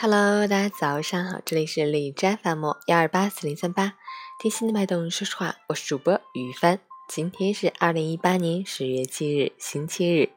[0.00, 3.94] Hello，大家早上好，这里是李斋饭末幺二八四零三八，
[4.38, 6.78] 贴心的脉动，说实话，我是主播于帆。
[7.08, 10.30] 今天是二零一八年十月七日，星期日，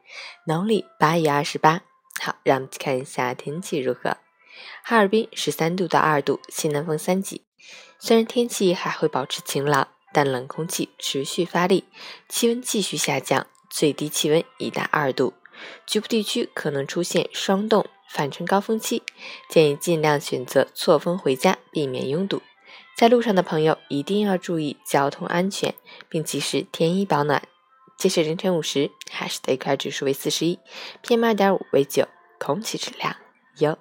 [0.48, 1.82] 农历八月二十八。
[2.20, 4.16] 好，让我们去看一下天气如何。
[4.82, 7.44] 哈尔滨十三度到二度，西南风三级。
[8.00, 11.84] 虽然天气还会保持晴朗，但冷空气持续发力，
[12.28, 15.34] 气温继续下降，最低气温已达二度，
[15.86, 17.86] 局部地区可能出现霜冻。
[18.12, 19.02] 返程高峰期，
[19.48, 22.42] 建议尽量选择错峰回家，避免拥堵。
[22.94, 25.74] 在路上的朋友一定要注意交通安全，
[26.10, 27.42] 并及时添衣保暖。
[27.96, 30.58] 截至凌晨五时，海市的 AQI 指数为四十一
[31.02, 32.06] ，PM 二点五为九，
[32.38, 33.16] 空气质量
[33.58, 33.78] 优。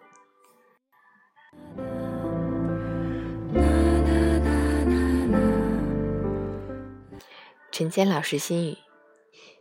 [7.70, 8.78] 陈坚老师心语：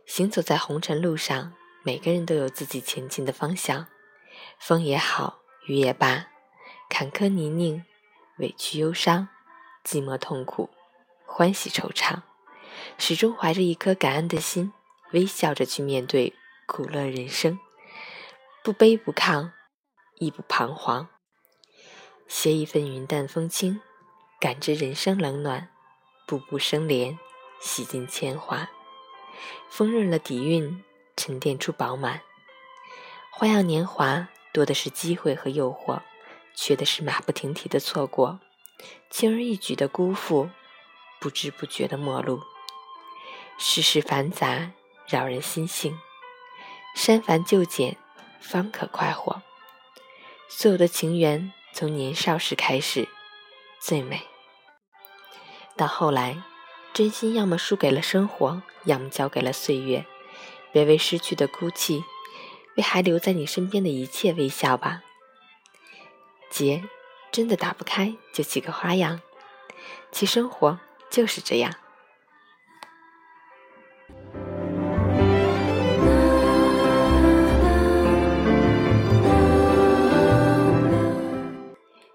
[0.05, 1.51] 行走在红尘路上，
[1.83, 3.87] 每个人都有自己前进的方向。
[4.59, 6.27] 风也好，雨也罢，
[6.89, 7.83] 坎坷泥泞，
[8.37, 9.29] 委屈忧伤，
[9.83, 10.69] 寂寞痛苦，
[11.25, 12.21] 欢喜惆怅，
[12.97, 14.73] 始终怀着一颗感恩的心，
[15.11, 16.33] 微笑着去面对
[16.65, 17.59] 苦乐人生，
[18.63, 19.51] 不卑不亢，
[20.19, 21.07] 亦不彷徨，
[22.27, 23.81] 携一份云淡风轻，
[24.39, 25.69] 感知人生冷暖，
[26.25, 27.17] 步步生莲，
[27.59, 28.69] 洗尽铅华，
[29.69, 30.83] 丰润了底蕴，
[31.17, 32.21] 沉淀出饱满，
[33.41, 34.27] 花样年华。
[34.53, 36.01] 多的是机会和诱惑，
[36.53, 38.39] 缺的是马不停蹄的错过，
[39.09, 40.51] 轻而易举的辜负，
[41.19, 42.39] 不知不觉的陌路。
[43.57, 44.73] 世事繁杂，
[45.07, 45.97] 扰人心性，
[46.95, 47.97] 删繁就简，
[48.39, 49.41] 方可快活。
[50.47, 53.09] 所有的情缘，从年少时开始，
[53.79, 54.21] 最美。
[55.75, 56.43] 到后来，
[56.93, 60.05] 真心要么输给了生活，要么交给了岁月。
[60.71, 62.03] 别为失去的哭泣。
[62.75, 65.03] 为还留在你身边的一切微笑吧。
[66.49, 66.83] 结
[67.31, 69.21] 真的打不开，就起个花样。
[70.11, 70.79] 其生活
[71.09, 71.73] 就是这样。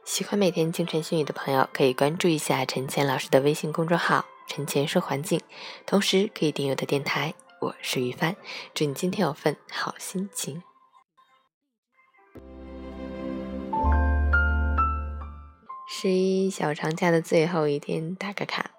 [0.04, 5.40] 喜欢每天清晨心语的朋友，可以关注一下陈谦老师的微信公众号“陈谦说环境”，
[5.84, 7.34] 同时可以订阅我的电台。
[7.60, 8.36] 我是于帆，
[8.74, 10.62] 祝你今天有份好心情。
[15.88, 18.72] 十一小长假的最后一天，打个卡。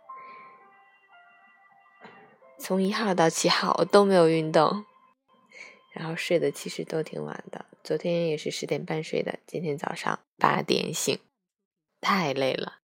[2.60, 4.86] 从一号到七号我都没有运动，
[5.94, 7.66] 然后睡的其实都挺晚的。
[7.84, 11.18] 昨天也是十点半睡的，今天早上八点醒，
[12.00, 12.80] 太累了。